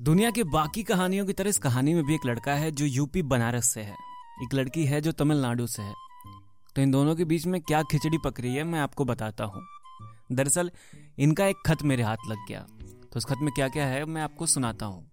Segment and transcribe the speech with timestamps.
[0.00, 3.22] दुनिया के बाकी कहानियों की तरह इस कहानी में भी एक लड़का है जो यूपी,
[3.22, 3.94] बनारस से है।
[4.42, 5.94] एक लड़की है जो तमिलनाडु से है।
[6.76, 9.62] तो इन दोनों के बीच में क्या खिचड़ी पक रही है, मैं आपको बताता हूँ।
[10.32, 10.70] दरअसल,
[11.18, 14.22] इनका एक खत मेरे हाथ लग गया। तो उस खत में क्या क्या है, मैं
[14.22, 15.10] आपको सुनाता हूँ।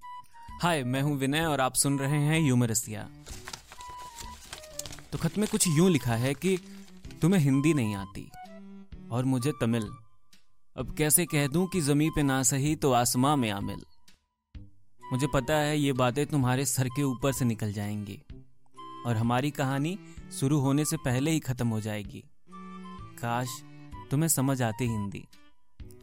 [0.62, 3.10] हाय, मैं हूँ विनय और आप सुन रहे हैं यूमरसिया।
[5.12, 6.58] तो खत में कुछ यूँ लिखा है कि,
[7.22, 8.32] तुम्हें हिंदी नहीं आती
[9.12, 9.92] और मुझे तमिल।
[10.78, 13.82] अब कैसे कह दूँ कि जमी पे ना सही तो आसमां में आमिल।
[15.14, 18.18] मुझे पता है ये बातें तुम्हारे सर के ऊपर से निकल जाएँगी,
[19.06, 19.98] और हमारी कहानी
[20.32, 22.24] शुरू होने से पहले ही खत्म हो जाएगी।
[23.20, 23.50] काश
[24.12, 25.24] तुम्हें समझ आती हिंदी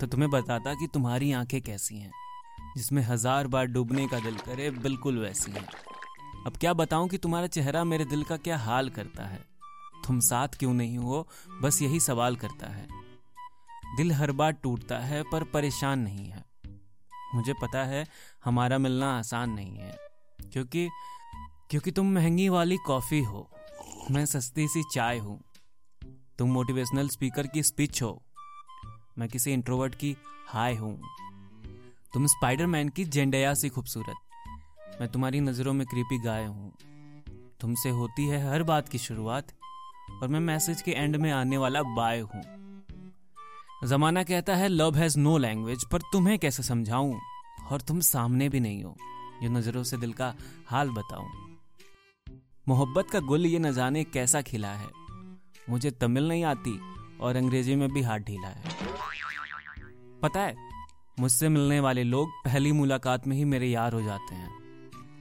[0.01, 2.13] तो तुम्हें बताता कि तुम्हारी आँखें कैसी हैं,
[2.77, 5.67] जिसमें हज़ार बार डूबने का दिल करे बिल्कुल वैसी हैं।
[6.47, 9.41] अब क्या बताऊँ कि तुम्हारा चेहरा मेरे दिल का क्या हाल करता है?
[10.07, 11.27] तुम साथ क्यों नहीं हो?
[11.63, 12.87] बस यही सवाल करता है।
[13.97, 16.45] दिल हर बार टूटता है, पर परेशान नहीं है।
[17.35, 18.07] मुझे पता है
[18.45, 19.97] हमारा मिलना आसान नहीं है,
[20.53, 20.89] क्योंकि
[21.71, 23.49] क्योंकि तुम महँगी वाली कॉफ़ी हो,
[24.11, 25.39] मैं सस्ती सी चाय हूँ,
[26.39, 28.21] तुम मोटिवेशनल स्पीकर की स्पीच हो,
[29.19, 30.17] मैं किसी इंट्रोवर्ट की
[30.49, 30.99] हाय हूँ,
[32.15, 34.17] तुम स्पाइडरमैन की जेंडया सी खूबसूरत,
[35.01, 36.73] मैं तुम्हारी नज़रों में क्रीपी गाय हूँ,
[37.61, 39.53] तुमसे होती है हर बात की शुरुआत,
[40.23, 42.43] और मैं मैसेज के एंड में आने वाला बाय हूँ।
[43.85, 47.21] जमाना कहता है लव हैज़ नो लैंग्वेज पर तुम्हें कैसे समझाऊं?
[47.73, 48.97] और तुम सामने भी नहीं हो।
[49.43, 50.35] ये नज़रों से दिल का
[50.67, 51.59] हाल बताऊँ।
[52.69, 54.89] मोहब्बत का गुल ये न जाने कैसा खिला है।
[55.71, 56.81] मुझे तमिल नहीं आती,
[57.21, 58.63] और अंग्रेज़ी में भी हाथ ढीला है।
[60.23, 60.55] पता है,
[61.21, 64.51] मुझसे मिलने वाले लोग पहली मुलाकात में ही मेरे यार हो जाते हैं।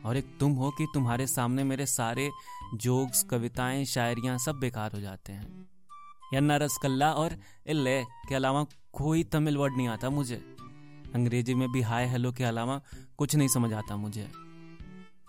[0.05, 2.31] और एक तुम हो कि तुम्हारे सामने मेरे सारे
[2.75, 5.69] जोक्स, कविताएँ, शायरियाँ सब बेकार हो जाते हैं।
[6.33, 10.55] या रसकल्ला और इल्ले के अलावा कोई तमिल वर्ड नहीं आता मुझे।
[11.15, 12.81] अंग्रेज़ी में भी हाय हेलो के अलावा
[13.17, 14.31] कुछ नहीं समझ आता मुझे।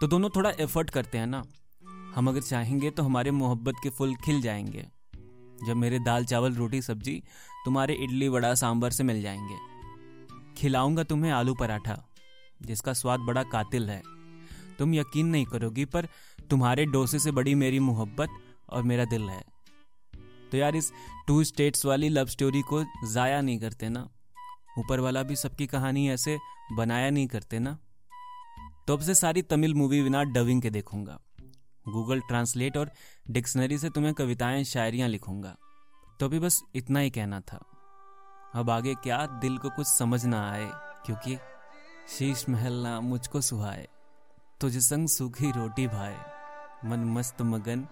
[0.00, 1.44] तो दोनों थोड़ा एफर्ट करते हैं ना।
[2.14, 4.88] हम अगर चाहेंगे तो हमारे मोहब्बत के फुल खिल जाएँगे।
[5.66, 7.22] जब मेरे दाल चावल, रोटी, सब्ज़ी,
[7.64, 9.56] तुम्हारे इडली, वड़ा सांबर से मिल जाएँगे।
[10.56, 12.04] खिलाऊँगा तुम्हें आलू पराठा,
[12.62, 14.02] जिसका स्वाद बड़ा कातिल है।
[14.78, 16.08] तुम यकीन नहीं करोगी, पर
[16.50, 18.28] तुम्हारे डोसे से बड़ी मेरी मोहब्बत
[18.70, 19.44] और मेरा दिल है।
[20.52, 20.92] तो यार इस
[21.26, 24.08] टू स्टेट्स वाली लव स्टोरी को ज़ाया नहीं करते ना।
[24.78, 26.38] ऊपर वाला भी सबकी कहानी ऐसे
[26.72, 27.78] बनाया नहीं करते ना।
[28.88, 31.18] तो अब से सारी तमिल मूवी बिना डबिंग के देखूँगा।
[31.86, 32.90] गूगल ट्रांसलेट और
[33.30, 35.56] डिक्शनरी से तुम्हें कविताएँ, शायरियाँ लिखूँगा।
[36.20, 37.60] तो अभी बस इतना ही कहना था।
[38.54, 40.68] अब आगे क्या दिल को कुछ समझ ना आए,
[41.06, 41.36] क्योंकि
[42.08, 43.86] शीश महल ना मुझको सुहाए,
[44.60, 46.16] तुझ संग सूखी रोटी भाए।
[46.84, 47.86] मन मस्त मगन,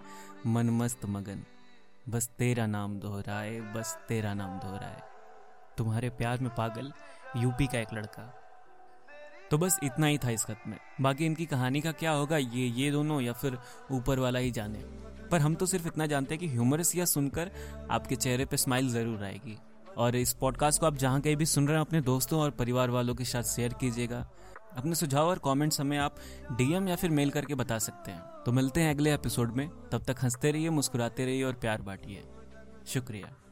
[0.46, 1.44] मन मस्त मगन।
[2.08, 5.00] बस तेरा नाम दोहराए, बस तेरा नाम दोहराए।
[5.78, 6.92] तुम्हारे प्यार में पागल
[7.36, 8.40] यूपी का एक लड़का।
[9.50, 12.66] तो बस इतना ही था इस खत में। बाकी इनकी कहानी का क्या होगा, ये
[12.66, 13.58] ये दोनों या फिर
[13.90, 14.78] ऊपर वाला ही जाने।
[15.30, 17.50] पर हम तो सिर्फ़ इतना जानते हैं कि ह्यूमरस या सुनकर
[17.90, 19.58] आपके चेहरे पे स्माइल ज़रूर आएगी।
[19.96, 22.90] और इस पॉडकास्ट को आप जहाँ कहीं भी सुन रहे हैं, अपने दोस्तों और परिवार
[22.90, 24.26] वालों के साथ शेयर कीजिएगा।
[24.78, 26.16] अपने सुझाव और कमेंट्स हमें आप
[26.52, 30.02] डीएम या फिर मेल करके बता सकते हैं। तो मिलते हैं अगले एपिसोड में। तब
[30.02, 32.24] तक हँसते रहिए, मुस्कुराते रहिए और प्यार बांटिए।
[32.86, 33.47] शुक्रिया।